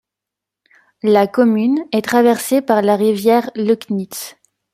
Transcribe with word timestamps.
La 1.03 1.27
commune 1.27 1.85
est 1.91 2.01
traversée 2.03 2.63
par 2.63 2.81
la 2.81 2.95
rivière 2.95 3.51
Löcknitz. 3.55 4.35